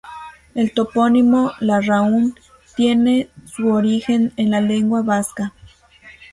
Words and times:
El 0.55 0.71
topónimo 0.73 1.51
Larráun 1.59 2.33
tiene 2.75 3.29
su 3.45 3.69
origen 3.71 4.33
en 4.35 4.49
la 4.49 4.59
lengua 4.59 5.03
vasca. 5.03 5.53